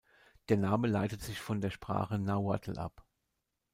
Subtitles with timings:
[0.49, 3.05] Der Name leitet sich von der Sprache Nahuatl ab.